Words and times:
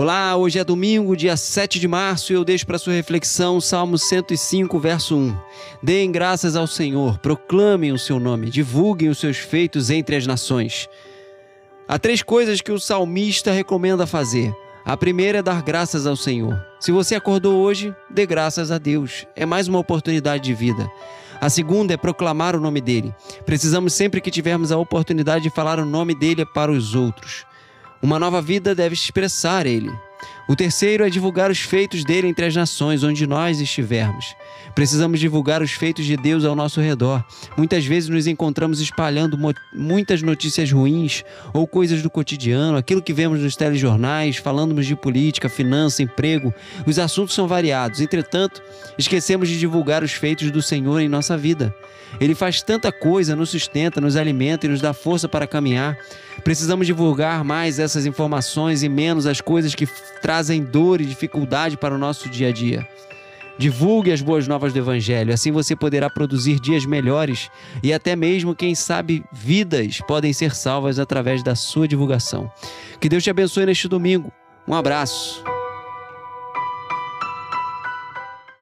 Olá, 0.00 0.34
hoje 0.34 0.58
é 0.58 0.64
domingo, 0.64 1.14
dia 1.14 1.36
7 1.36 1.78
de 1.78 1.86
março, 1.86 2.32
e 2.32 2.34
eu 2.34 2.42
deixo 2.42 2.66
para 2.66 2.78
sua 2.78 2.94
reflexão 2.94 3.60
Salmo 3.60 3.98
105, 3.98 4.80
verso 4.80 5.14
1. 5.14 5.36
Deem 5.82 6.10
graças 6.10 6.56
ao 6.56 6.66
Senhor, 6.66 7.18
proclamem 7.18 7.92
o 7.92 7.98
seu 7.98 8.18
nome, 8.18 8.48
divulguem 8.48 9.10
os 9.10 9.18
seus 9.18 9.36
feitos 9.36 9.90
entre 9.90 10.16
as 10.16 10.26
nações. 10.26 10.88
Há 11.86 11.98
três 11.98 12.22
coisas 12.22 12.62
que 12.62 12.72
o 12.72 12.80
salmista 12.80 13.52
recomenda 13.52 14.06
fazer. 14.06 14.54
A 14.86 14.96
primeira 14.96 15.40
é 15.40 15.42
dar 15.42 15.60
graças 15.60 16.06
ao 16.06 16.16
Senhor. 16.16 16.58
Se 16.80 16.90
você 16.90 17.14
acordou 17.14 17.60
hoje, 17.60 17.94
dê 18.08 18.24
graças 18.24 18.70
a 18.70 18.78
Deus. 18.78 19.26
É 19.36 19.44
mais 19.44 19.68
uma 19.68 19.80
oportunidade 19.80 20.42
de 20.42 20.54
vida. 20.54 20.90
A 21.38 21.50
segunda 21.50 21.92
é 21.92 21.98
proclamar 21.98 22.56
o 22.56 22.60
nome 22.60 22.80
dele. 22.80 23.14
Precisamos 23.44 23.92
sempre 23.92 24.22
que 24.22 24.30
tivermos 24.30 24.72
a 24.72 24.78
oportunidade 24.78 25.42
de 25.42 25.50
falar 25.50 25.78
o 25.78 25.84
nome 25.84 26.14
dele 26.14 26.46
para 26.46 26.72
os 26.72 26.94
outros. 26.94 27.49
Uma 28.02 28.18
nova 28.18 28.40
vida 28.40 28.74
deve 28.74 28.94
expressar 28.94 29.66
ele. 29.66 29.90
O 30.50 30.56
terceiro 30.56 31.04
é 31.04 31.08
divulgar 31.08 31.48
os 31.48 31.60
feitos 31.60 32.02
dele 32.02 32.26
entre 32.26 32.44
as 32.44 32.56
nações 32.56 33.04
onde 33.04 33.24
nós 33.24 33.60
estivermos. 33.60 34.34
Precisamos 34.74 35.20
divulgar 35.20 35.62
os 35.62 35.70
feitos 35.70 36.04
de 36.04 36.16
Deus 36.16 36.44
ao 36.44 36.56
nosso 36.56 36.80
redor. 36.80 37.24
Muitas 37.56 37.86
vezes 37.86 38.08
nos 38.08 38.26
encontramos 38.26 38.80
espalhando 38.80 39.38
muitas 39.72 40.22
notícias 40.22 40.72
ruins 40.72 41.22
ou 41.54 41.68
coisas 41.68 42.02
do 42.02 42.10
cotidiano, 42.10 42.76
aquilo 42.76 43.00
que 43.00 43.12
vemos 43.12 43.38
nos 43.38 43.54
telejornais, 43.54 44.38
falando 44.38 44.74
de 44.82 44.96
política, 44.96 45.48
finança, 45.48 46.02
emprego. 46.02 46.52
Os 46.84 46.98
assuntos 46.98 47.32
são 47.32 47.46
variados. 47.46 48.00
Entretanto, 48.00 48.60
esquecemos 48.98 49.48
de 49.48 49.56
divulgar 49.56 50.02
os 50.02 50.14
feitos 50.14 50.50
do 50.50 50.60
Senhor 50.60 50.98
em 50.98 51.08
nossa 51.08 51.38
vida. 51.38 51.72
Ele 52.18 52.34
faz 52.34 52.60
tanta 52.60 52.90
coisa, 52.90 53.36
nos 53.36 53.50
sustenta, 53.50 54.00
nos 54.00 54.16
alimenta 54.16 54.66
e 54.66 54.68
nos 54.68 54.80
dá 54.80 54.92
força 54.92 55.28
para 55.28 55.46
caminhar. 55.46 55.96
Precisamos 56.42 56.86
divulgar 56.86 57.44
mais 57.44 57.78
essas 57.78 58.06
informações 58.06 58.82
e 58.82 58.88
menos 58.88 59.26
as 59.26 59.40
coisas 59.40 59.74
que 59.74 59.86
trazem 60.40 60.64
dor 60.64 61.02
e 61.02 61.04
dificuldade 61.04 61.76
para 61.76 61.94
o 61.94 61.98
nosso 61.98 62.26
dia 62.30 62.48
a 62.48 62.52
dia. 62.52 62.88
Divulgue 63.58 64.10
as 64.10 64.22
boas 64.22 64.48
novas 64.48 64.72
do 64.72 64.78
Evangelho, 64.78 65.34
assim 65.34 65.52
você 65.52 65.76
poderá 65.76 66.08
produzir 66.08 66.58
dias 66.58 66.86
melhores 66.86 67.50
e 67.82 67.92
até 67.92 68.16
mesmo, 68.16 68.54
quem 68.54 68.74
sabe, 68.74 69.22
vidas 69.30 70.00
podem 70.08 70.32
ser 70.32 70.54
salvas 70.54 70.98
através 70.98 71.42
da 71.42 71.54
sua 71.54 71.86
divulgação. 71.86 72.50
Que 72.98 73.06
Deus 73.06 73.22
te 73.22 73.28
abençoe 73.28 73.66
neste 73.66 73.86
domingo. 73.86 74.32
Um 74.66 74.74
abraço. 74.74 75.44